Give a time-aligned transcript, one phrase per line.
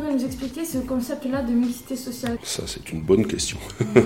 [0.00, 3.58] pourriez nous expliquer ce concept-là de mixité sociale Ça, c'est une bonne question.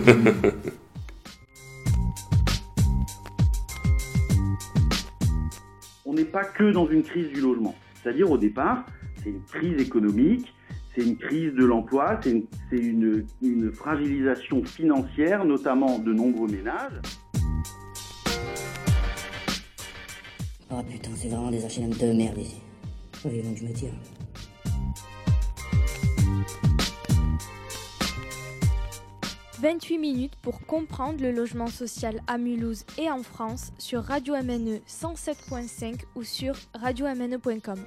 [6.04, 7.76] On n'est pas que dans une crise du logement.
[8.02, 8.86] C'est-à-dire, au départ,
[9.22, 10.52] c'est une crise économique,
[10.94, 17.00] c'est une crise de l'emploi, c'est une, une, fragilisation financière, notamment de nombreux ménages.
[20.70, 22.60] Oh putain, c'est vraiment des HLM de merde ici.
[23.24, 23.92] Oui, donc je me tire.
[29.64, 34.80] 28 minutes pour comprendre le logement social à Mulhouse et en France sur Radio MNE
[34.86, 37.78] 107.5 ou sur radiomne.com.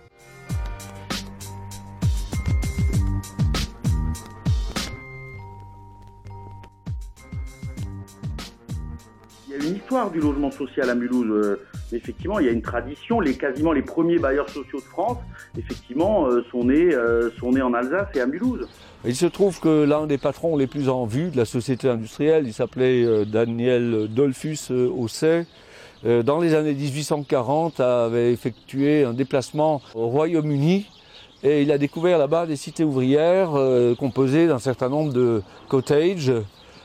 [9.47, 11.59] Il y a une histoire du logement social à Mulhouse.
[11.93, 13.19] Euh, effectivement, il y a une tradition.
[13.19, 15.17] Les, quasiment les premiers bailleurs sociaux de France,
[15.57, 18.67] effectivement, euh, sont, nés, euh, sont nés en Alsace et à Mulhouse.
[19.05, 22.45] Il se trouve que l'un des patrons les plus en vue de la société industrielle,
[22.47, 25.45] il s'appelait Daniel Dolphus Osset,
[26.03, 30.87] dans les années 1840, avait effectué un déplacement au Royaume-Uni
[31.43, 33.51] et il a découvert là-bas des cités ouvrières
[33.99, 36.33] composées d'un certain nombre de cottages.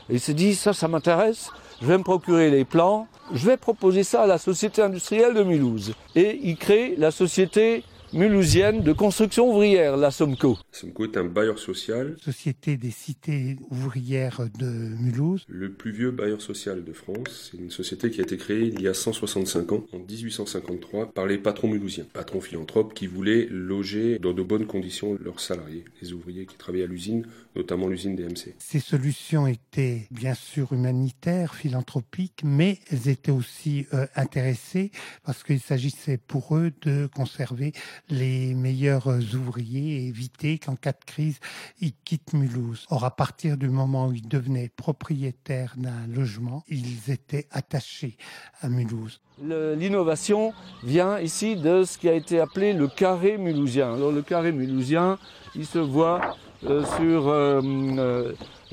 [0.09, 1.49] Il s'est dit, ça, ça m'intéresse
[1.83, 5.43] je vais me procurer les plans, je vais proposer ça à la société industrielle de
[5.43, 5.93] Mulhouse.
[6.15, 10.59] Et il crée la société mulhousienne de construction ouvrière, la SOMCO.
[10.71, 12.15] SOMCO est un bailleur social.
[12.21, 15.45] Société des cités ouvrières de Mulhouse.
[15.47, 17.49] Le plus vieux bailleur social de France.
[17.51, 21.25] C'est une société qui a été créée il y a 165 ans, en 1853, par
[21.25, 22.05] les patrons mulhousiens.
[22.13, 26.83] Patrons philanthropes qui voulaient loger dans de bonnes conditions leurs salariés, les ouvriers qui travaillaient
[26.85, 27.25] à l'usine,
[27.55, 28.53] notamment l'usine DMC.
[28.59, 34.91] Ces solutions étaient bien sûr humanitaires, philanthropiques, mais elles étaient aussi euh, intéressées
[35.23, 37.73] parce qu'il s'agissait pour eux de conserver
[38.09, 41.39] les meilleurs ouvriers et éviter qu'en cas de crise,
[41.79, 42.85] ils quittent Mulhouse.
[42.89, 48.17] Or, à partir du moment où ils devenaient propriétaires d'un logement, ils étaient attachés
[48.61, 49.21] à Mulhouse.
[49.41, 50.53] L'innovation
[50.83, 53.93] vient ici de ce qui a été appelé le carré mulhousien.
[53.93, 55.17] Alors, le carré mulhousien,
[55.55, 57.61] il se voit euh, sur, euh,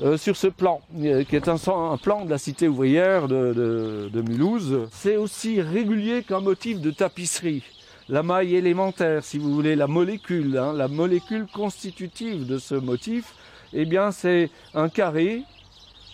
[0.01, 1.57] euh, sur ce plan, qui est un,
[1.97, 4.87] plan de la cité ouvrière de Mulhouse.
[4.91, 7.63] C'est aussi régulier qu'un motif de tapisserie
[8.11, 13.33] la maille élémentaire, si vous voulez, la molécule, hein, la molécule constitutive de ce motif,
[13.71, 15.43] eh bien c'est un carré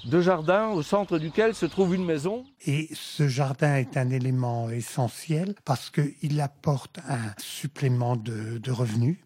[0.06, 2.46] de jardin au centre duquel se trouve une maison.
[2.68, 9.18] Et ce jardin est un élément essentiel parce qu'il apporte un supplément de, de revenus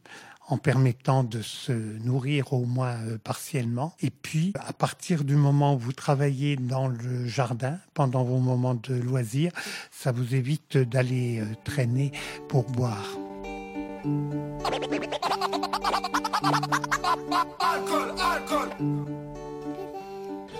[0.51, 3.93] en permettant de se nourrir au moins euh, partiellement.
[4.01, 8.75] Et puis, à partir du moment où vous travaillez dans le jardin, pendant vos moments
[8.75, 9.53] de loisirs,
[9.91, 12.11] ça vous évite d'aller euh, traîner
[12.49, 13.07] pour boire.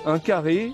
[0.05, 0.71] Un carré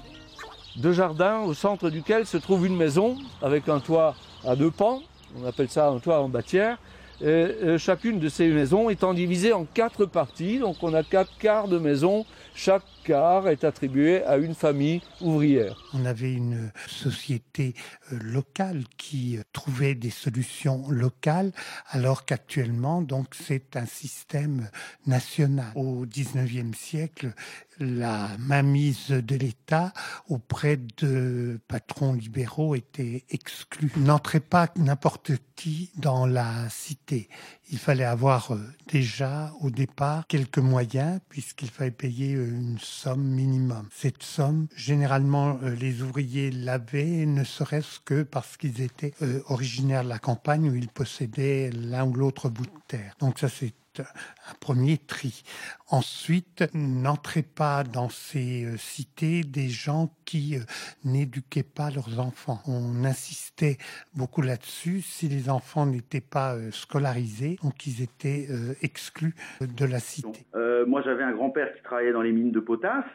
[0.75, 5.01] de jardin au centre duquel se trouve une maison avec un toit à deux pans,
[5.35, 6.77] on appelle ça un toit en bâtière,
[7.23, 10.59] euh, chacune de ces maisons étant divisée en quatre parties.
[10.59, 12.25] Donc on a quatre quarts de maison.
[12.53, 15.81] Chaque est attribué à une famille ouvrière.
[15.93, 17.73] On avait une société
[18.11, 21.51] euh, locale qui euh, trouvait des solutions locales,
[21.89, 24.69] alors qu'actuellement, donc, c'est un système
[25.05, 25.71] national.
[25.75, 27.33] Au 19e siècle,
[27.79, 29.93] la mainmise de l'État
[30.27, 33.91] auprès de patrons libéraux était exclue.
[33.97, 37.29] N'entrait pas n'importe qui dans la cité.
[37.69, 43.23] Il fallait avoir euh, déjà au départ quelques moyens puisqu'il fallait payer euh, une somme
[43.23, 43.87] minimum.
[43.91, 49.13] Cette somme, généralement, euh, les ouvriers l'avaient, ne serait-ce que parce qu'ils étaient
[49.49, 53.13] originaires de la campagne où ils possédaient l'un ou l'autre bout de terre.
[53.19, 55.43] Donc ça, c'est un premier tri.
[55.89, 60.61] Ensuite, n'entrez pas dans ces euh, cités des gens qui euh,
[61.05, 62.59] n'éduquaient pas leurs enfants.
[62.67, 63.77] On insistait
[64.13, 65.01] beaucoup là-dessus.
[65.01, 68.47] Si les enfants n'étaient pas euh, scolarisés, donc ils étaient
[68.81, 70.45] exclus de la cité.
[70.87, 73.05] moi, j'avais un grand-père qui travaillait dans les mines de potasse.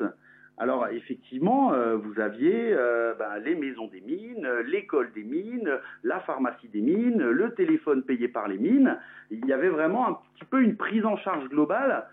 [0.58, 5.70] Alors effectivement, euh, vous aviez euh, ben, les maisons des mines, l'école des mines,
[6.04, 8.98] la pharmacie des mines, le téléphone payé par les mines.
[9.30, 12.04] Il y avait vraiment un petit peu une prise en charge globale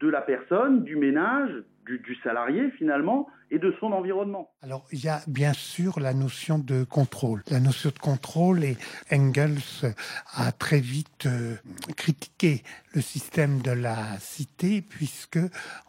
[0.00, 1.50] de la personne, du ménage,
[1.86, 4.50] du, salarié finalement, et de son environnement.
[4.62, 7.42] Alors, il y a bien sûr la notion de contrôle.
[7.48, 8.76] La notion de contrôle, et
[9.12, 9.94] Engels
[10.34, 11.56] a très vite euh,
[11.96, 12.62] critiqué
[12.92, 15.38] le système de la cité, puisque,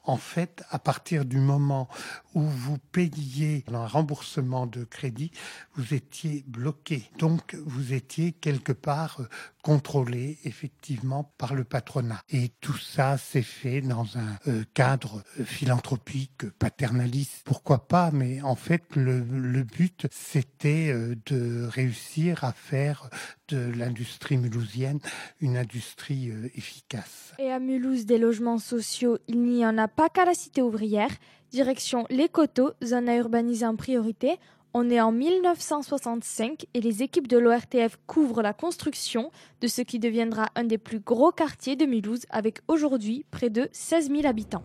[0.03, 1.87] en fait, à partir du moment
[2.33, 5.31] où vous payiez un remboursement de crédit,
[5.75, 7.09] vous étiez bloqué.
[7.17, 9.27] Donc, vous étiez quelque part euh,
[9.63, 12.21] contrôlé, effectivement, par le patronat.
[12.29, 18.55] Et tout ça s'est fait dans un euh, cadre philanthropique, paternaliste pourquoi pas, mais en
[18.55, 19.21] fait, le,
[19.63, 23.09] but, c'était euh, de réussir à faire
[23.47, 24.99] de l'industrie mulhousienne
[25.39, 27.33] une industrie euh, efficace.
[27.39, 31.09] Et à Mulhouse, des logements sociaux, il n'y en a pas qu'à la cité ouvrière.
[31.49, 34.35] Direction Les Coteaux, zone à urbaniser en priorité.
[34.73, 39.99] On est en 1965 et les équipes de l'ORTF couvrent la construction de ce qui
[39.99, 44.63] deviendra un des plus gros quartiers de Mulhouse avec aujourd'hui près de 16 000 habitants.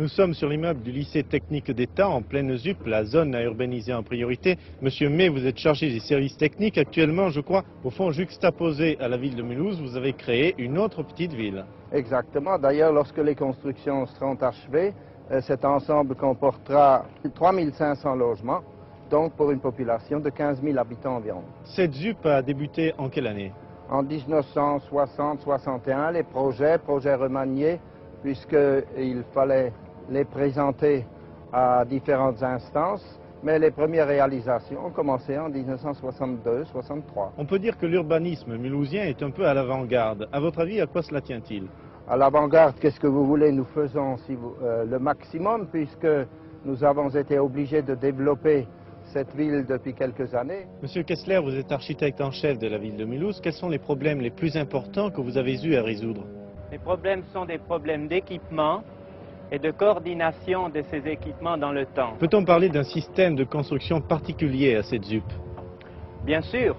[0.00, 3.92] Nous sommes sur l'immeuble du lycée technique d'État en pleine ZUP, la zone à urbaniser
[3.92, 4.56] en priorité.
[4.80, 6.78] Monsieur May, vous êtes chargé des services techniques.
[6.78, 10.78] Actuellement, je crois, au fond, juxtaposé à la ville de Mulhouse, vous avez créé une
[10.78, 11.66] autre petite ville.
[11.92, 12.58] Exactement.
[12.58, 14.94] D'ailleurs, lorsque les constructions seront achevées,
[15.30, 17.04] euh, cet ensemble comportera
[17.34, 18.62] 3500 logements,
[19.10, 21.42] donc pour une population de 15 000 habitants environ.
[21.64, 23.52] Cette ZUP a débuté en quelle année?
[23.90, 27.78] En 1960-61, les projets, projets remaniés,
[28.22, 29.74] puisqu'il fallait
[30.10, 31.06] les présenter
[31.52, 37.30] à différentes instances, mais les premières réalisations ont commencé en 1962-63.
[37.38, 40.28] On peut dire que l'urbanisme mulhousien est un peu à l'avant-garde.
[40.32, 41.66] À votre avis, à quoi cela tient-il?
[42.08, 44.16] À l'avant-garde, qu'est-ce que vous voulez Nous faisons
[44.62, 46.08] euh, le maximum puisque
[46.64, 48.66] nous avons été obligés de développer
[49.12, 50.66] cette ville depuis quelques années.
[50.82, 53.40] Monsieur Kessler, vous êtes architecte en chef de la ville de Mulhouse.
[53.40, 56.24] Quels sont les problèmes les plus importants que vous avez eu à résoudre?
[56.70, 58.82] Les problèmes sont des problèmes d'équipement,
[59.52, 62.14] et de coordination de ces équipements dans le temps.
[62.18, 65.24] Peut-on parler d'un système de construction particulier à cette ZUP
[66.24, 66.76] Bien sûr.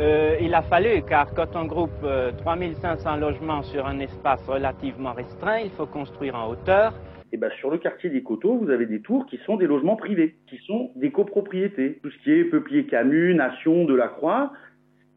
[0.00, 2.06] Euh, il a fallu, car quand on groupe
[2.38, 6.94] 3500 euh, logements sur un espace relativement restreint, il faut construire en hauteur.
[7.32, 9.96] Et ben, sur le quartier des Coteaux, vous avez des tours qui sont des logements
[9.96, 11.98] privés, qui sont des copropriétés.
[12.02, 14.52] Tout ce qui est Peuplier Camus, Nation, Delacroix,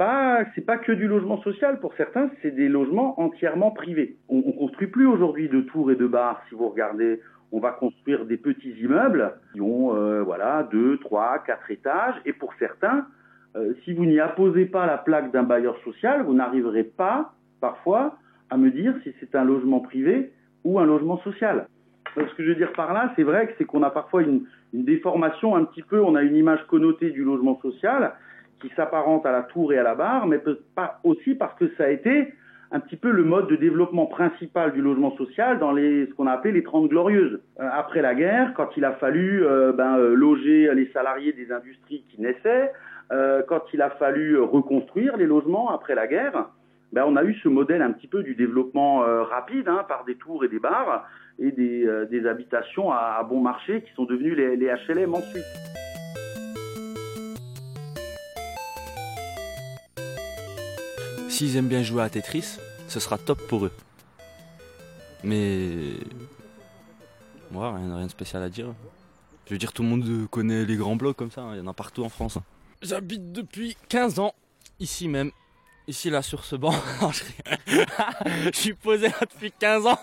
[0.02, 1.80] pas, c'est pas que du logement social.
[1.80, 4.16] Pour certains, c'est des logements entièrement privés.
[4.30, 6.42] On, on construit plus aujourd'hui de tours et de bars.
[6.50, 7.20] Si vous regardez,
[7.52, 12.16] on va construire des petits immeubles qui ont, euh, voilà, deux, trois, quatre étages.
[12.26, 13.06] Et pour certains,
[13.56, 18.18] euh, si vous n'y apposez pas la plaque d'un bailleur social, vous n'arriverez pas, parfois,
[18.50, 20.32] à me dire si c'est un logement privé
[20.64, 21.68] ou un logement social.
[22.16, 24.48] ce que je veux dire par là, c'est vrai que c'est qu'on a parfois une
[24.74, 28.14] déformation un petit peu, on a une image connotée du logement social,
[28.62, 30.40] qui s'apparente à la tour et à la barre, mais
[31.04, 32.34] aussi parce que ça a été
[32.72, 36.32] un petit peu le mode de développement principal du logement social dans ce qu'on a
[36.32, 37.42] appelé les Trente Glorieuses.
[37.60, 41.52] Euh, après la guerre, quand il a fallu euh, ben, euh, loger les salariés des
[41.52, 42.72] industries qui naissaient,
[43.50, 46.48] quand il a fallu reconstruire les logements après la guerre,
[46.94, 50.16] ben, on a eu ce modèle un petit peu du développement rapide hein, par des
[50.16, 51.06] tours et des bars
[51.38, 55.91] et des, habitations à, bon marché qui sont devenues les HLM ensuite.
[61.42, 63.72] S'ils aiment bien jouer à Tetris, ce sera top pour eux.
[65.24, 65.70] Mais.
[67.50, 68.68] Moi, rien, de spécial à dire.
[69.48, 71.56] Je veux dire, tout le monde connaît les grands blocs comme ça, hein.
[71.56, 72.38] il y en a partout en France.
[72.38, 72.44] Hein.
[72.84, 74.36] J'habite depuis 15 ans,
[74.80, 75.32] ici même.
[75.88, 76.76] Ici, là, sur ce banc.
[77.66, 80.00] je suis posé là depuis 15 ans.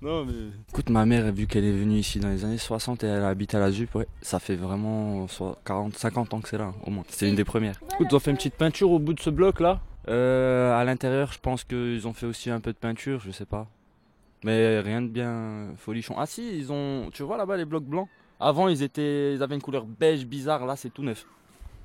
[0.00, 0.32] Non, mais.
[0.70, 3.54] Écoute, ma mère, vu qu'elle est venue ici dans les années 60 et elle habite
[3.54, 5.28] à la ZUP, ça fait vraiment
[5.64, 7.04] 40, 50 ans que c'est là, au moins.
[7.08, 7.80] C'est une des premières.
[7.92, 9.80] Écoute, ils ont fait une petite peinture au bout de ce bloc là.
[10.08, 13.46] Euh, à l'intérieur, je pense qu'ils ont fait aussi un peu de peinture, je sais
[13.46, 13.68] pas.
[14.44, 16.14] Mais rien de bien folichon.
[16.18, 17.10] Ah si, ils ont.
[17.12, 18.08] Tu vois là-bas les blocs blancs?
[18.40, 20.66] Avant, ils étaient, ils avaient une couleur beige bizarre.
[20.66, 21.26] Là, c'est tout neuf.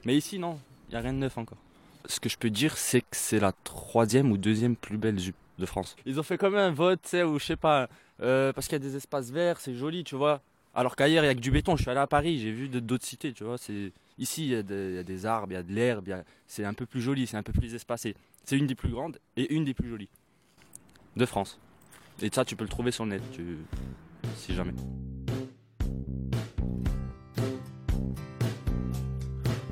[0.05, 0.57] Mais ici, non,
[0.89, 1.57] il y a rien de neuf encore.
[2.05, 5.36] Ce que je peux dire, c'est que c'est la troisième ou deuxième plus belle jupe
[5.59, 5.95] de France.
[6.05, 7.89] Ils ont fait comme un vote, tu sais, ou je sais pas,
[8.21, 10.41] euh, parce qu'il y a des espaces verts, c'est joli, tu vois.
[10.74, 11.75] Alors qu'ailleurs, il y a que du béton.
[11.75, 13.57] Je suis allé à Paris, j'ai vu d'autres cités, tu vois.
[13.57, 16.86] C'est Ici, il y, a des arbres, il y a de l'herbe, c'est un peu
[16.86, 18.15] plus joli, c'est un peu plus espacé.
[18.43, 20.09] C'est une des plus grandes et une des plus jolies
[21.15, 21.59] de France.
[22.21, 23.24] Et ça, tu peux le trouver sur le net,
[24.36, 24.74] si jamais.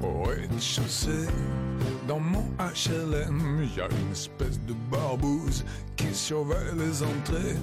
[0.04, 1.28] Au rez-de-chaussée,
[2.08, 7.56] dans mon HLM, il y a une espèce de barbouze qui surveille les entrées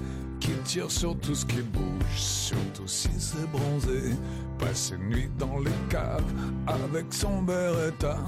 [0.42, 4.16] qui tire sur tout ce qui bouge, surtout si c'est bronzé.
[4.58, 6.32] Passe une nuit dans les caves
[6.66, 8.18] avec son beretta,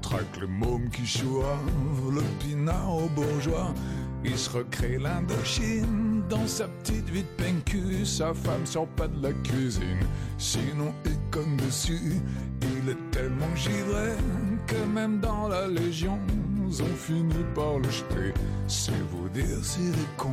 [0.00, 1.34] traque le môme qui choisit
[2.12, 3.74] le pinard au bourgeois.
[4.24, 9.22] Il se recrée l'Indochine dans sa petite vie de PNQ, sa femme sort pas de
[9.22, 10.06] la cuisine.
[10.38, 12.20] Sinon, il comme dessus,
[12.62, 14.12] il est tellement givré
[14.66, 16.18] que même dans la Légion,
[16.66, 18.32] ils ont fini par le jeter.
[18.66, 20.32] C'est vous dire s'il est con,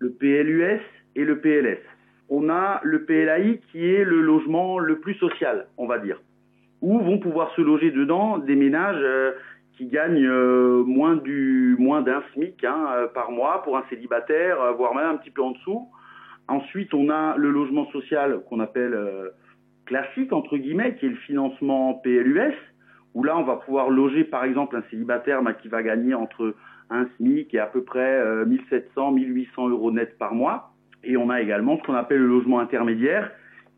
[0.00, 0.80] le PLUS
[1.14, 1.78] et le PLS.
[2.28, 6.20] On a le PLAI qui est le logement le plus social, on va dire,
[6.80, 9.32] où vont pouvoir se loger dedans des ménages euh,
[9.76, 14.74] qui gagnent euh, moins du moins d'un SMIC hein, euh, par mois pour un célibataire,
[14.76, 15.88] voire même un petit peu en dessous.
[16.48, 18.98] Ensuite, on a le logement social qu'on appelle
[19.86, 22.54] classique entre guillemets, qui est le financement PLUS,
[23.14, 26.54] où là on va pouvoir loger par exemple un célibataire qui va gagner entre
[26.90, 30.72] un SMIC et à peu près euh, 1700, 1800 euros net par mois.
[31.02, 33.30] Et on a également ce qu'on appelle le logement intermédiaire,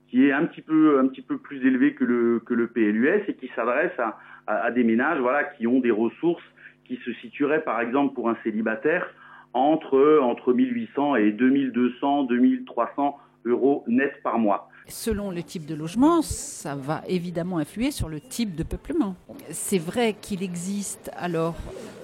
[0.09, 3.23] qui est un petit peu un petit peu plus élevé que le que le PLUS
[3.29, 6.43] et qui s'adresse à, à, à des ménages voilà qui ont des ressources
[6.85, 9.07] qui se situeraient par exemple pour un célibataire
[9.55, 14.69] entre entre 1800 et 2200 2300 euros net par mois.
[14.89, 19.15] Selon le type de logement, ça va évidemment influer sur le type de peuplement.
[19.51, 21.55] C'est vrai qu'il existe alors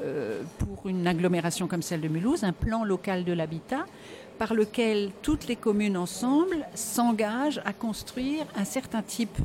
[0.03, 3.85] euh, pour une agglomération comme celle de Mulhouse un plan local de l'habitat
[4.39, 9.37] par lequel toutes les communes ensemble s'engagent à construire un certain type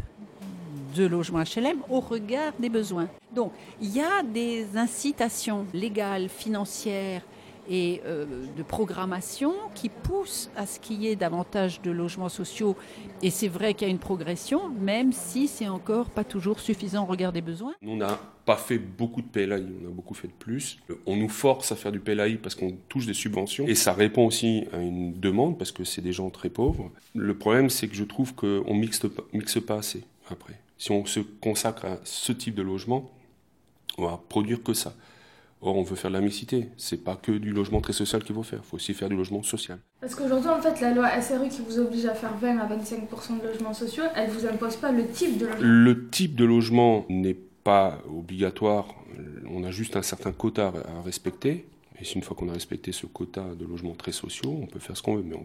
[0.95, 3.07] de logement HLM au regard des besoins.
[3.33, 7.23] Donc il y a des incitations légales, financières
[7.69, 8.25] et euh,
[8.57, 12.75] de programmation qui poussent à ce qu'il y ait davantage de logements sociaux.
[13.21, 17.03] Et c'est vrai qu'il y a une progression, même si c'est encore pas toujours suffisant
[17.03, 17.73] au regard des besoins.
[17.85, 20.79] On n'a pas fait beaucoup de PLAI, on a beaucoup fait de plus.
[21.05, 24.25] On nous force à faire du PLAI parce qu'on touche des subventions et ça répond
[24.27, 26.91] aussi à une demande parce que c'est des gens très pauvres.
[27.15, 29.01] Le problème, c'est que je trouve qu'on mixe
[29.31, 30.59] mixe pas assez après.
[30.77, 33.09] Si on se consacre à ce type de logement,
[33.97, 34.93] on va produire que ça.
[35.65, 36.67] Or, on veut faire de la mixité.
[36.75, 38.59] C'est pas que du logement très social qu'il faut faire.
[38.65, 39.79] Il faut aussi faire du logement social.
[40.01, 43.41] Parce qu'aujourd'hui, en fait, la loi SRU qui vous oblige à faire 20 à 25%
[43.41, 45.61] de logements sociaux, elle vous impose pas le type de logement.
[45.61, 48.93] Le type de logement n'est pas obligatoire.
[49.49, 51.65] On a juste un certain quota à respecter.
[52.01, 54.97] Et une fois qu'on a respecté ce quota de logements très sociaux, on peut faire
[54.97, 55.23] ce qu'on veut.
[55.23, 55.37] Mais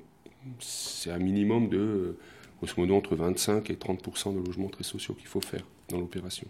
[0.59, 2.17] c'est un minimum de,
[2.61, 6.49] grosso modo, entre 25 et 30% de logements très sociaux qu'il faut faire dans l'opération.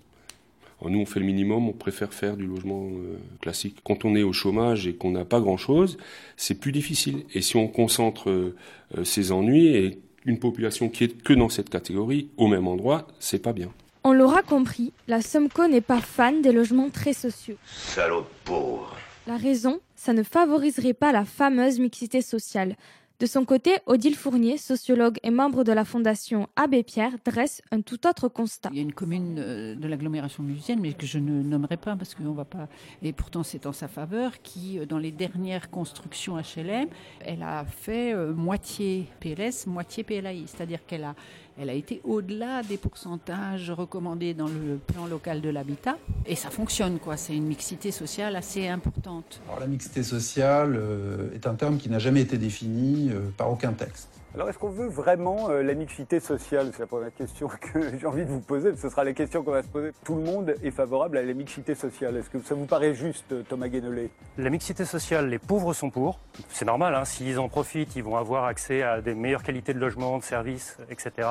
[0.80, 3.78] Alors nous, on fait le minimum, on préfère faire du logement euh, classique.
[3.84, 5.98] Quand on est au chômage et qu'on n'a pas grand-chose,
[6.36, 7.24] c'est plus difficile.
[7.34, 8.54] Et si on concentre euh,
[9.02, 13.42] ses ennuis et une population qui est que dans cette catégorie, au même endroit, c'est
[13.42, 13.72] pas bien.
[14.04, 17.56] On l'aura compris, la Somco n'est pas fan des logements très sociaux.
[17.66, 18.96] Salaud pauvre.
[19.26, 22.76] La raison, ça ne favoriserait pas la fameuse mixité sociale.
[23.20, 27.80] De son côté, Odile Fournier, sociologue et membre de la fondation Abbé Pierre, dresse un
[27.80, 28.68] tout autre constat.
[28.70, 31.96] Il y a une commune euh, de l'agglomération mulhousienne, mais que je ne nommerai pas
[31.96, 32.68] parce qu'on va pas.
[33.02, 36.86] Et pourtant, c'est en sa faveur qui, euh, dans les dernières constructions HLM,
[37.22, 41.16] elle a fait euh, moitié PLS, moitié PLAI, c'est-à-dire qu'elle a
[41.60, 45.98] elle a été au-delà des pourcentages recommandés dans le plan local de l'habitat.
[46.24, 47.16] Et ça fonctionne, quoi.
[47.16, 49.40] C'est une mixité sociale assez importante.
[49.48, 53.50] Alors, la mixité sociale euh, est un terme qui n'a jamais été défini euh, par
[53.50, 54.08] aucun texte.
[54.34, 56.70] Alors, est-ce qu'on veut vraiment euh, la mixité sociale?
[56.72, 58.76] C'est la première question que j'ai envie de vous poser.
[58.76, 59.92] Ce sera la question qu'on va se poser.
[60.04, 62.14] Tout le monde est favorable à la mixité sociale.
[62.18, 64.10] Est-ce que ça vous paraît juste, Thomas Guénolé?
[64.36, 66.20] La mixité sociale, les pauvres sont pour.
[66.50, 69.78] C'est normal, hein, s'ils en profitent, ils vont avoir accès à des meilleures qualités de
[69.78, 71.28] logement, de services, etc.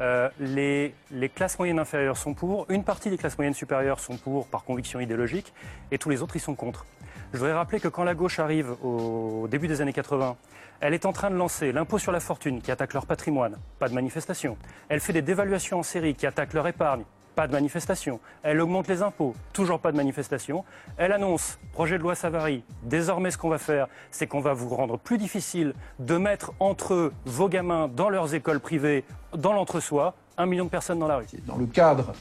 [0.00, 4.16] Euh, les, les, classes moyennes inférieures sont pour, une partie des classes moyennes supérieures sont
[4.16, 5.52] pour par conviction idéologique,
[5.90, 6.86] et tous les autres ils sont contre.
[7.32, 10.36] Je voudrais rappeler que quand la gauche arrive au début des années 80,
[10.80, 13.88] elle est en train de lancer l'impôt sur la fortune qui attaque leur patrimoine, pas
[13.88, 14.56] de manifestation.
[14.88, 17.02] Elle fait des dévaluations en série qui attaquent leur épargne,
[17.34, 18.18] pas de manifestation.
[18.42, 20.64] Elle augmente les impôts, toujours pas de manifestation.
[20.96, 24.68] Elle annonce, projet de loi Savary, désormais ce qu'on va faire, c'est qu'on va vous
[24.68, 29.04] rendre plus difficile de mettre entre vos gamins, dans leurs écoles privées,
[29.36, 31.26] dans l'entre-soi, un million de personnes dans la rue.
[31.46, 32.14] Dans le cadre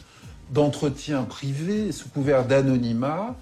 [0.50, 3.36] d'entretien privé, sous couvert d'anonymat,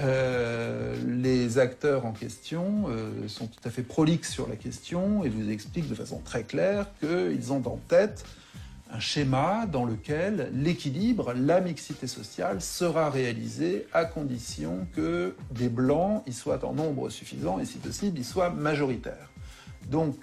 [0.00, 5.28] euh, les acteurs en question euh, sont tout à fait prolixes sur la question et
[5.28, 8.24] vous expliquent de façon très claire qu'ils ont en tête
[8.90, 16.22] un schéma dans lequel l'équilibre, la mixité sociale sera réalisé à condition que des blancs
[16.26, 19.31] y soient en nombre suffisant et si possible y soient majoritaires.
[19.92, 20.16] Donc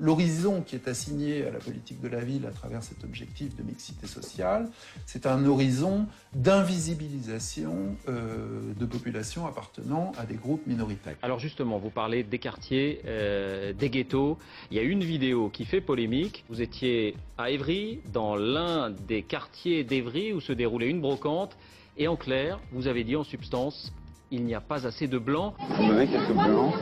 [0.00, 3.62] l'horizon qui est assigné à la politique de la ville à travers cet objectif de
[3.62, 4.68] mixité sociale,
[5.06, 11.14] c'est un horizon d'invisibilisation de populations appartenant à des groupes minoritaires.
[11.22, 14.36] Alors justement, vous parlez des quartiers, des ghettos.
[14.72, 16.44] Il y a une vidéo qui fait polémique.
[16.48, 21.56] Vous étiez à Évry, dans l'un des quartiers d'Évry où se déroulait une brocante.
[21.98, 23.92] Et en clair, vous avez dit en substance,
[24.30, 25.54] il n'y a pas assez de blancs.
[25.78, 26.72] Vous avez quelques blancs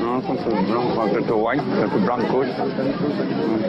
[0.00, 2.46] Non, quelques blancs, quelques white, quelques blancos.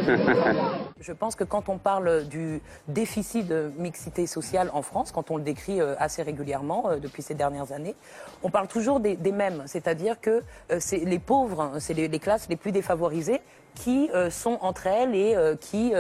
[0.99, 5.37] Je pense que quand on parle du déficit de mixité sociale en France, quand on
[5.37, 7.95] le décrit assez régulièrement depuis ces dernières années,
[8.43, 10.41] on parle toujours des, des mêmes, c'est-à-dire que
[10.79, 13.41] c'est les pauvres, c'est les, les, classes les plus défavorisées
[13.75, 15.93] qui sont entre elles et qui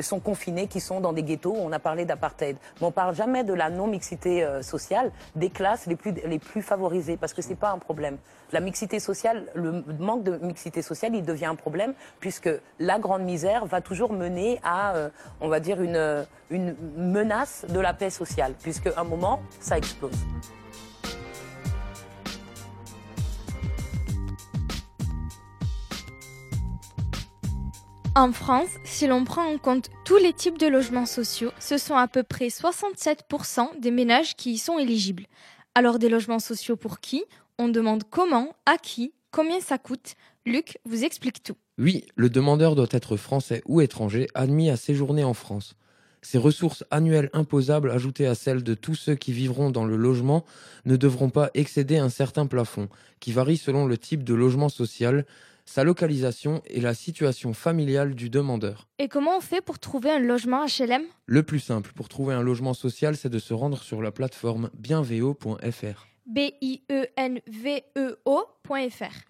[0.00, 1.54] sont confinées, qui sont dans des ghettos.
[1.56, 5.96] On a parlé d'apartheid, mais on parle jamais de la non-mixité sociale des classes les
[5.96, 8.18] plus les plus favorisées, parce que c'est pas un problème.
[8.50, 13.22] La mixité sociale, le manque de mixité sociale, il devient un problème puisque la grande
[13.22, 14.94] misère va toujours mener à,
[15.40, 20.16] on va dire, une, une menace de la paix sociale, puisque un moment, ça explose.
[28.18, 31.94] En France, si l'on prend en compte tous les types de logements sociaux, ce sont
[31.94, 35.26] à peu près 67% des ménages qui y sont éligibles.
[35.76, 37.22] Alors des logements sociaux pour qui?
[37.58, 40.16] On demande comment, à qui, combien ça coûte?
[40.46, 41.54] Luc vous explique tout.
[41.78, 45.76] Oui, le demandeur doit être français ou étranger admis à séjourner en France.
[46.20, 50.44] Ces ressources annuelles imposables ajoutées à celles de tous ceux qui vivront dans le logement
[50.86, 52.88] ne devront pas excéder un certain plafond,
[53.20, 55.24] qui varie selon le type de logement social,
[55.68, 58.88] sa localisation et la situation familiale du demandeur.
[58.98, 62.42] Et comment on fait pour trouver un logement HLM Le plus simple pour trouver un
[62.42, 66.06] logement social, c'est de se rendre sur la plateforme bienvo.fr.
[66.28, 67.04] B-I-E-N-V-E-O.fr.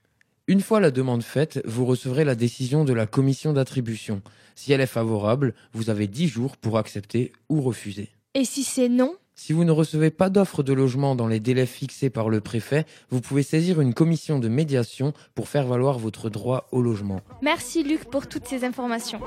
[0.50, 4.20] Une fois la demande faite, vous recevrez la décision de la commission d'attribution.
[4.62, 8.11] Si elle est favorable, vous avez 10 jours pour accepter ou refuser.
[8.35, 9.14] Et si c'est non?
[9.35, 12.85] Si vous ne recevez pas d'offre de logement dans les délais fixés par le préfet,
[13.09, 17.23] vous pouvez saisir une commission de médiation pour faire valoir votre droit au logement.
[17.40, 19.20] Merci Luc pour toutes ces informations.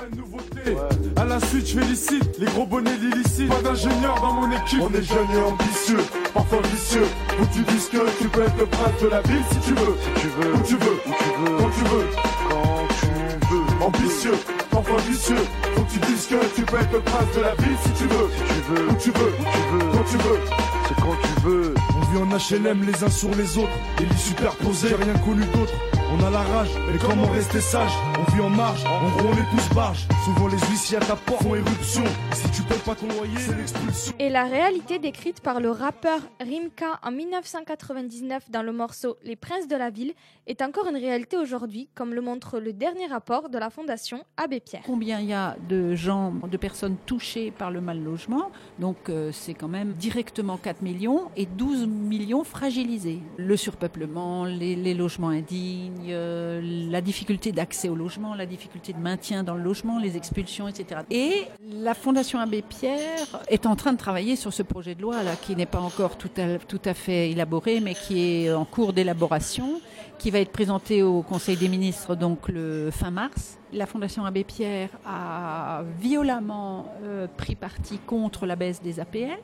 [1.16, 3.50] À la suite, je félicite les gros bonnets l'illicite.
[3.50, 4.82] Pas d'ingénieur dans mon équipe.
[4.84, 7.08] On est jeunes et ambitieux, parfois vicieux.
[7.42, 9.96] Où tu dis que tu peux être le prince de la ville si tu veux.
[10.00, 10.54] Si tu veux.
[10.54, 10.94] Où tu veux.
[10.94, 11.58] Où tu veux.
[11.58, 12.06] Quand tu veux.
[12.52, 13.84] Quand tu veux.
[13.84, 14.38] Ambitieux,
[14.74, 15.36] parfois vicieux.
[15.76, 18.08] Faut que tu dises que tu peux être le prince de la ville si tu
[18.08, 18.30] veux.
[18.36, 18.88] Si tu veux.
[18.90, 19.34] Où tu veux.
[19.40, 19.92] Où tu veux.
[19.92, 20.40] Quand tu veux.
[20.88, 21.74] C'est quand tu veux.
[21.96, 23.78] On vit en HLM les uns sur les autres.
[23.98, 25.74] Des lits superposés, rien connu d'autre.
[26.16, 27.92] On a la rage, mais comment rester sage?
[28.20, 30.08] On vit en marge, en gros on est tous barges.
[30.24, 32.04] Souvent les huissiers à ta porte font éruption.
[32.34, 34.14] Si tu payes pas ton loyer, c'est l'expulsion.
[34.20, 39.68] Et la réalité décrite par le rappeur Rimka en 1999 dans le morceau Les Princes
[39.68, 40.14] de la Ville
[40.46, 44.60] est encore une réalité aujourd'hui, comme le montre le dernier rapport de la Fondation Abbé
[44.60, 44.84] Pierre.
[44.86, 48.52] Combien il y a de gens, de personnes touchées par le mal logement?
[48.78, 53.20] Donc euh, c'est quand même directement 4 millions et 12 millions fragilisés.
[53.38, 59.00] Le surpeuplement, les, les logements indignes, euh, la difficulté d'accès au logement, la difficulté de
[59.00, 61.02] maintien dans le logement, les expulsions, etc.
[61.10, 65.24] Et la Fondation Abbé Pierre est en train de travailler sur ce projet de loi
[65.24, 68.66] là, qui n'est pas encore tout à, tout à fait élaboré, mais qui est en
[68.66, 69.80] cours d'élaboration,
[70.20, 73.58] qui va être présenté au Conseil des ministres donc le fin mars.
[73.72, 79.38] La Fondation Abbé Pierre a violemment euh, pris parti contre la baisse des APL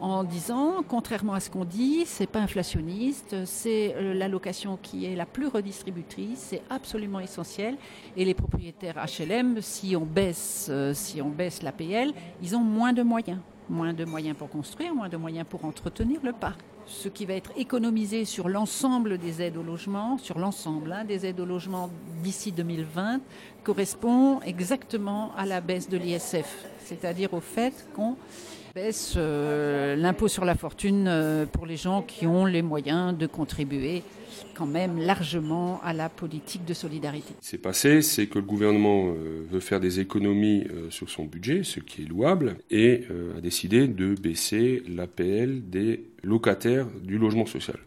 [0.00, 5.26] en disant, contrairement à ce qu'on dit, c'est pas inflationniste, c'est l'allocation qui est la
[5.26, 7.76] plus redistributrice, c'est absolument essentiel.
[8.16, 13.02] Et les propriétaires HLM, si on baisse, si on baisse l'APL, ils ont moins de
[13.02, 16.60] moyens, moins de moyens pour construire, moins de moyens pour entretenir le parc.
[16.86, 21.26] Ce qui va être économisé sur l'ensemble des aides au logement, sur l'ensemble hein, des
[21.26, 21.90] aides au logement
[22.22, 23.20] d'ici 2020,
[23.62, 26.64] correspond exactement à la baisse de l'ISF.
[26.78, 28.16] c'est-à-dire au fait qu'on
[28.78, 33.26] baisse euh, l'impôt sur la fortune euh, pour les gens qui ont les moyens de
[33.26, 34.04] contribuer
[34.54, 37.34] quand même largement à la politique de solidarité.
[37.40, 41.24] Ce qui s'est passé, c'est que le gouvernement euh, veut faire des économies sur son
[41.24, 43.04] budget, ce qui est louable, et
[43.36, 47.78] a décidé de baisser l'APL des locataires du logement social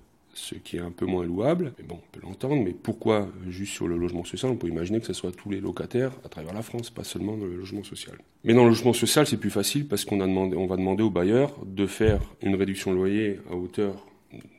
[0.42, 3.74] ce qui est un peu moins louable, mais bon, on peut l'entendre, mais pourquoi juste
[3.74, 6.54] sur le logement social On peut imaginer que ce soit tous les locataires à travers
[6.54, 8.18] la France, pas seulement dans le logement social.
[8.44, 11.54] Mais dans le logement social, c'est plus facile parce qu'on on va demander aux bailleurs
[11.64, 14.08] de faire une réduction de loyer à hauteur,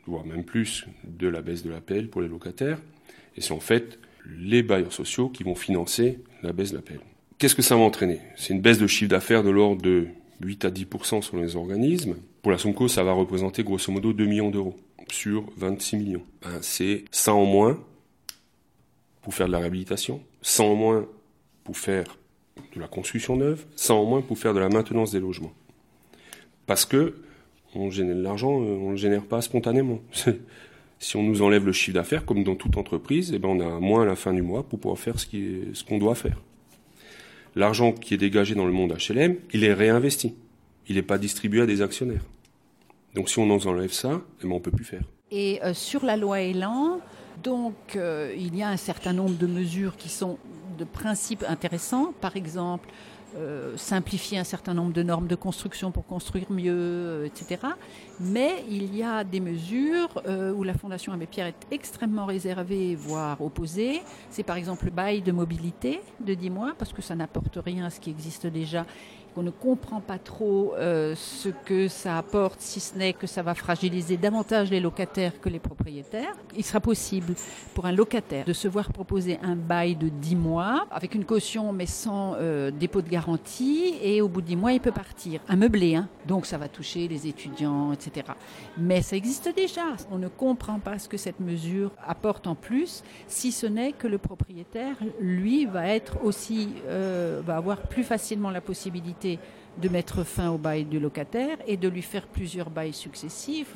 [0.06, 2.80] voire même plus, de la baisse de l'APL pour les locataires.
[3.36, 3.98] Et c'est en fait
[4.38, 7.00] les bailleurs sociaux qui vont financer la baisse de l'APL.
[7.38, 8.20] Qu'est-ce que ça va entraîner?
[8.36, 10.06] C'est une baisse de chiffre d'affaires de l'ordre de
[10.42, 12.14] 8 à 10% sur les organismes.
[12.40, 14.76] Pour la Somco, ça va représenter grosso modo 2 millions d'euros
[15.12, 16.22] sur 26 millions.
[16.42, 17.80] Ben, c'est 100 en moins
[19.22, 21.06] pour faire de la réhabilitation, 100 en moins
[21.64, 22.04] pour faire
[22.74, 25.52] de la construction neuve, 100 en moins pour faire de la maintenance des logements.
[26.66, 27.14] Parce que
[27.74, 30.00] on génère l'argent, euh, on ne le génère pas spontanément.
[30.98, 33.80] si on nous enlève le chiffre d'affaires, comme dans toute entreprise, eh ben on a
[33.80, 36.40] moins à la fin du mois pour pouvoir faire ce qu'on doit faire.
[37.54, 40.34] L'argent qui est dégagé dans le monde HLM, il est réinvesti.
[40.88, 42.24] Il n'est pas distribué à des actionnaires.
[43.14, 45.02] Donc si on nous enlève ça, eh ben, on ne peut plus faire.
[45.30, 47.00] Et euh, sur la loi Elan,
[47.42, 50.38] donc euh, il y a un certain nombre de mesures qui sont
[50.78, 52.12] de principes intéressants.
[52.20, 52.88] Par exemple,
[53.36, 57.62] euh, simplifier un certain nombre de normes de construction pour construire mieux, etc.
[58.20, 60.22] Mais il y a des mesures
[60.54, 64.02] où la Fondation Abbé Pierre est extrêmement réservée, voire opposée.
[64.28, 67.86] C'est par exemple le bail de mobilité de 10 mois, parce que ça n'apporte rien
[67.86, 68.84] à ce qui existe déjà
[69.34, 73.42] qu'on ne comprend pas trop euh, ce que ça apporte, si ce n'est que ça
[73.42, 76.34] va fragiliser davantage les locataires que les propriétaires.
[76.56, 77.34] Il sera possible
[77.74, 81.72] pour un locataire de se voir proposer un bail de 10 mois avec une caution
[81.72, 85.40] mais sans euh, dépôt de garantie et au bout de 10 mois il peut partir.
[85.48, 86.08] Un meublé, hein.
[86.26, 88.26] donc ça va toucher les étudiants, etc.
[88.76, 89.82] Mais ça existe déjà.
[90.10, 94.06] On ne comprend pas ce que cette mesure apporte en plus, si ce n'est que
[94.06, 99.21] le propriétaire, lui, va être aussi, euh, va avoir plus facilement la possibilité
[99.78, 103.74] de mettre fin au bail du locataire et de lui faire plusieurs bails successifs.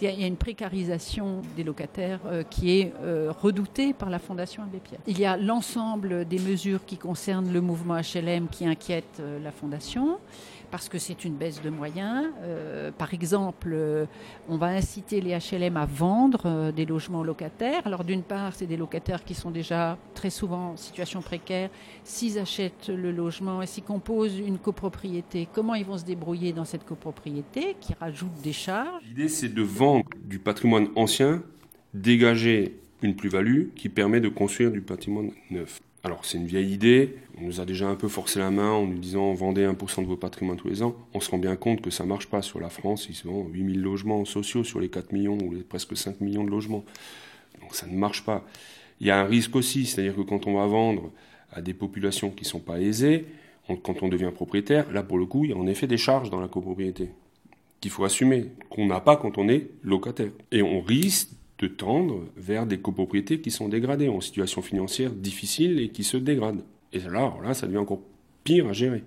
[0.00, 4.62] il, y a, une précarisation des locataires euh, qui est euh, redoutée par la Fondation
[4.62, 5.00] Abbé Pierre.
[5.06, 9.50] Il y a l'ensemble des mesures qui concernent le mouvement HLM qui inquiètent euh, la
[9.50, 10.18] Fondation
[10.72, 12.24] parce que c'est une baisse de moyens.
[12.40, 14.06] Euh, par exemple, euh,
[14.48, 17.82] on va inciter les HLM à vendre euh, des logements locataires.
[17.84, 21.68] Alors d'une part, c'est des locataires qui sont déjà très souvent en situation précaire.
[22.04, 26.64] S'ils achètent le logement et s'ils composent une copropriété, comment ils vont se débrouiller dans
[26.64, 29.04] cette copropriété qui rajoute des charges?
[29.06, 31.42] L'idée, c'est de vendre du patrimoine ancien,
[31.92, 35.80] dégager une plus-value qui permet de construire du patrimoine neuf.
[36.04, 38.86] Alors c'est une vieille idée, on nous a déjà un peu forcé la main en
[38.86, 40.96] nous disant vendez 1% de vos patrimoines tous les ans.
[41.14, 43.80] On se rend bien compte que ça marche pas sur la France, ils sont 8000
[43.80, 46.84] logements sociaux sur les 4 millions ou les presque 5 millions de logements.
[47.60, 48.44] Donc ça ne marche pas.
[49.00, 51.12] Il y a un risque aussi, c'est-à-dire que quand on va vendre
[51.52, 53.26] à des populations qui ne sont pas aisées,
[53.84, 56.30] quand on devient propriétaire, là pour le coup, il y a en effet des charges
[56.30, 57.10] dans la copropriété
[57.80, 60.30] qu'il faut assumer, qu'on n'a pas quand on est locataire.
[60.52, 61.30] Et on risque
[61.62, 66.16] de tendre vers des copropriétés qui sont dégradées, en situation financière difficile et qui se
[66.16, 66.64] dégradent.
[66.92, 68.00] Et là, là ça devient encore
[68.42, 69.04] pire à gérer,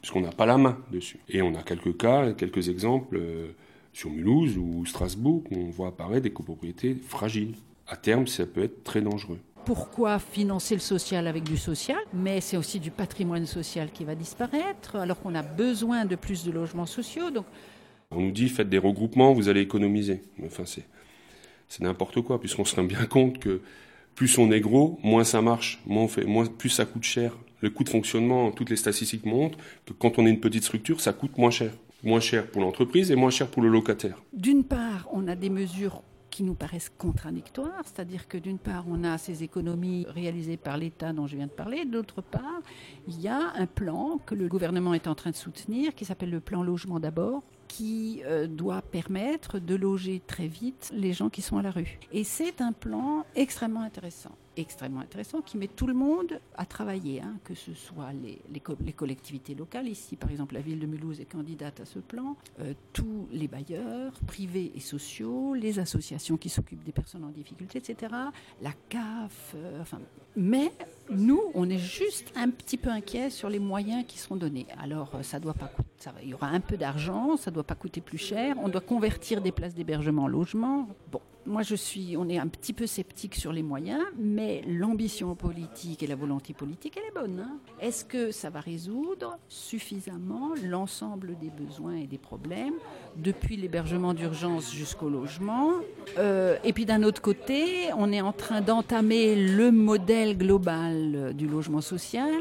[0.00, 1.20] puisqu'on n'a pas la main dessus.
[1.28, 3.52] Et on a quelques cas, quelques exemples euh,
[3.92, 7.54] sur Mulhouse ou Strasbourg où on voit apparaître des copropriétés fragiles.
[7.86, 9.38] À terme, ça peut être très dangereux.
[9.64, 12.00] Pourquoi financer le social avec du social?
[12.12, 16.42] Mais c'est aussi du patrimoine social qui va disparaître, alors qu'on a besoin de plus
[16.42, 17.30] de logements sociaux.
[17.30, 17.46] Donc
[18.10, 20.22] on nous dit faites des regroupements, vous allez économiser.
[20.44, 20.84] Enfin, c'est
[21.72, 23.62] c'est n'importe quoi, puisqu'on se rend bien compte que
[24.14, 27.34] plus on est gros, moins ça marche, moins, fait, moins plus ça coûte cher.
[27.62, 29.56] Le coût de fonctionnement, toutes les statistiques montrent
[29.86, 31.72] que quand on est une petite structure, ça coûte moins cher.
[32.02, 34.22] Moins cher pour l'entreprise et moins cher pour le locataire.
[34.34, 39.02] D'une part, on a des mesures qui nous paraissent contradictoires, c'est-à-dire que d'une part, on
[39.02, 42.60] a ces économies réalisées par l'État dont je viens de parler, d'autre part,
[43.08, 46.30] il y a un plan que le gouvernement est en train de soutenir, qui s'appelle
[46.30, 51.42] le plan logement d'abord, qui euh, doit permettre de loger très vite les gens qui
[51.42, 51.98] sont à la rue.
[52.12, 57.20] Et c'est un plan extrêmement intéressant extrêmement intéressant qui met tout le monde à travailler,
[57.20, 59.88] hein, que ce soit les, les, collectivités locales.
[59.88, 62.36] Ici, par exemple, la ville de Mulhouse est candidate à ce plan.
[62.60, 67.78] Euh, tous les bailleurs, privés et sociaux, les associations qui s'occupent des personnes en difficulté,
[67.78, 68.12] etc.
[68.60, 70.00] La CAF, euh, enfin.
[70.36, 70.72] Mais
[71.10, 74.66] nous, on est juste un petit peu inquiets sur les moyens qui seront donnés.
[74.78, 77.74] Alors, ça doit pas coûter il y aura un peu d'argent, ça ne doit pas
[77.74, 78.56] coûter plus cher.
[78.62, 80.88] On doit convertir des places d'hébergement en logement.
[81.10, 85.34] Bon, moi je suis, on est un petit peu sceptique sur les moyens, mais l'ambition
[85.34, 87.40] politique et la volonté politique, elle est bonne.
[87.40, 87.58] Hein.
[87.80, 92.74] Est-ce que ça va résoudre suffisamment l'ensemble des besoins et des problèmes,
[93.16, 95.72] depuis l'hébergement d'urgence jusqu'au logement?
[96.18, 101.48] Euh, Et puis d'un autre côté, on est en train d'entamer le modèle global du
[101.48, 102.32] logement social.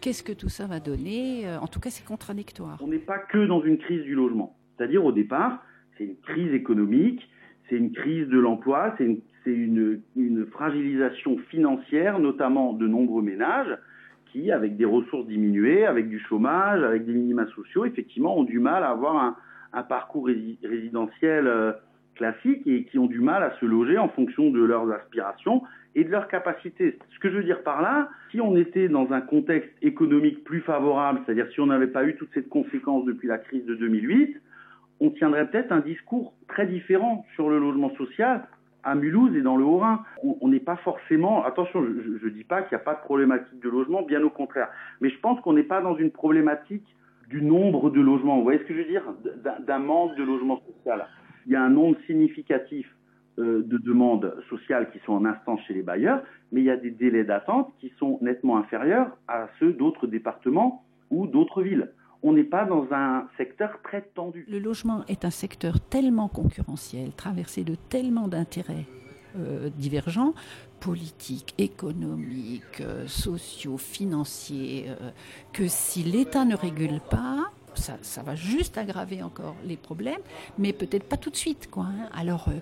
[0.00, 1.44] Qu'est-ce que tout ça va donner?
[1.60, 2.78] En tout cas, c'est contradictoire.
[2.80, 4.56] On n'est pas que dans une crise du logement.
[4.76, 5.62] C'est-à-dire, au départ,
[5.96, 7.20] c'est une crise économique
[7.70, 9.04] c'est une crise de l'emploi, c'est
[9.46, 10.00] une,
[10.50, 13.78] fragilisation financière, notamment de nombreux ménages
[14.26, 18.58] qui, avec des ressources diminuées, avec du chômage, avec des minima sociaux, effectivement, ont du
[18.58, 19.36] mal à avoir
[19.72, 21.72] un, parcours résidentiel euh,
[22.16, 25.62] classique et qui ont du mal à se loger en fonction de leurs aspirations
[25.94, 26.98] et de leurs capacités.
[27.14, 30.60] Ce que je veux dire par là, si on était dans un contexte économique plus
[30.60, 34.36] favorable, c'est-à-dire si on n'avait pas eu toutes ces conséquences depuis la crise de 2008,
[35.00, 38.46] on tiendrait peut-être un discours très différent sur le logement social
[38.82, 40.04] à Mulhouse et dans le Haut-Rhin.
[40.22, 43.60] On n'est pas forcément, attention, je ne dis pas qu'il n'y a pas de problématique
[43.60, 44.68] de logement, bien au contraire,
[45.00, 46.86] mais je pense qu'on n'est pas dans une problématique
[47.28, 48.36] du nombre de logements.
[48.38, 49.04] Vous voyez ce que je veux dire?
[49.66, 51.06] D'un manque de logement social.
[51.46, 52.86] Il y a un nombre significatif
[53.38, 56.76] euh, de demandes sociales qui sont en instance chez les bailleurs, mais il y a
[56.76, 61.90] des délais d'attente qui sont nettement inférieurs à ceux d'autres départements ou d'autres villes
[62.22, 64.44] on n'est pas dans un secteur très tendu.
[64.48, 68.86] Le logement est un secteur tellement concurrentiel, traversé de tellement d'intérêts
[69.38, 70.34] euh, divergents,
[70.80, 75.10] politiques, économiques, euh, sociaux, financiers, euh,
[75.52, 80.20] que si l'État ne régule pas, ça, va juste aggraver encore les problèmes,
[80.58, 81.68] mais peut-être pas tout de suite.
[81.70, 82.08] Quoi, hein.
[82.12, 82.58] Alors, euh,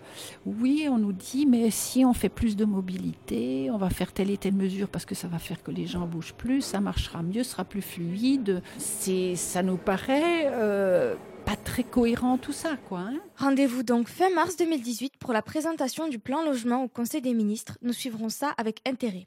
[0.47, 4.31] oui, on nous dit, mais si on fait plus de mobilité, on va faire telle
[4.31, 7.23] et telle mesure parce que ça va faire que les gens bougent plus, ça marchera
[7.23, 8.63] mieux, sera plus fluide.
[8.79, 13.01] C'est, ça nous paraît euh, pas très cohérent tout ça, quoi.
[13.01, 13.21] Hein.
[13.37, 17.79] Rendez-vous donc fin mars 2018 pour la présentation du plan logement au Conseil des ministres.
[17.83, 19.27] Nous suivrons ça avec intérêt.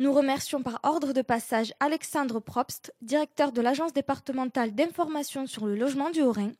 [0.00, 5.76] Nous remercions par ordre de passage Alexandre Probst, directeur de l'Agence départementale d'information sur le
[5.76, 6.52] logement du Haut-Rhin,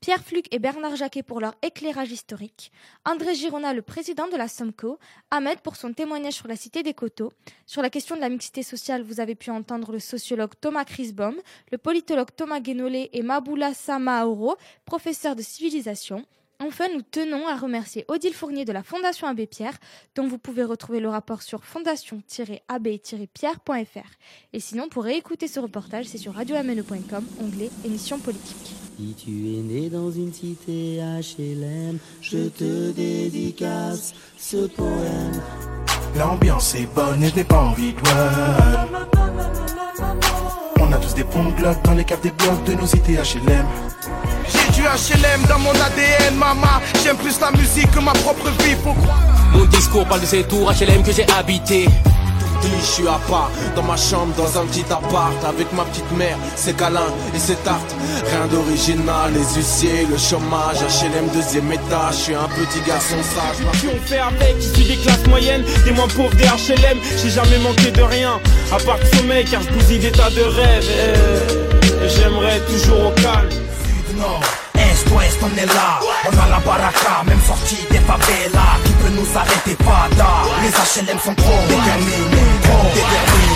[0.00, 2.70] Pierre Fluc et Bernard Jacquet pour leur éclairage historique,
[3.04, 5.00] André Girona, le président de la SOMCO,
[5.32, 7.32] Ahmed pour son témoignage sur la cité des coteaux.
[7.66, 11.34] Sur la question de la mixité sociale, vous avez pu entendre le sociologue Thomas Crisbaum,
[11.72, 14.54] le politologue Thomas Guénolé et Maboula Samaoro,
[14.84, 16.24] professeur de civilisation.
[16.60, 19.76] Enfin, nous tenons à remercier Odile Fournier de la Fondation Abbé Pierre,
[20.14, 24.10] dont vous pouvez retrouver le rapport sur fondation-abbé-pierre.fr.
[24.52, 28.74] Et sinon, pour réécouter ce reportage, c'est sur radiomne.com, onglet émission politique.
[28.96, 35.42] Si tu es né dans une cité HLM, je te dédicace ce poème.
[36.16, 38.86] L'ambiance est bonne et je n'ai pas envie de voir.
[40.78, 43.66] On a tous des ponts de dans les caves des blocs de nos cités HLM.
[44.84, 46.80] HLM dans mon ADN, maman.
[47.02, 49.20] J'aime plus la musique que ma propre vie, faut croire.
[49.52, 51.88] Mon discours parle de ces tours HLM que j'ai habité.
[52.62, 56.38] Je suis à part Dans ma chambre, dans un petit appart Avec ma petite mère,
[56.56, 57.94] ses câlins et ses tartes
[58.24, 63.66] Rien d'original, les huissiers, le chômage HLM deuxième étage, je suis un petit garçon sage.
[63.78, 67.58] Si on fait avec, issu des classes moyennes Des moins pauvres des HLM, j'ai jamais
[67.58, 68.40] manqué de rien.
[68.72, 70.88] À part de sommeil, car je bousille des tas de rêves
[72.02, 73.50] Et, j'aimerais toujours au calme
[75.14, 76.00] ouest, on est là.
[76.26, 78.78] On a la baraka, même sortie des favelas.
[78.84, 80.08] Qui peut nous arrêter, pas
[80.62, 81.60] Les HLM sont trop.
[81.68, 82.88] Déterminés Trop.
[82.94, 83.53] Déterminés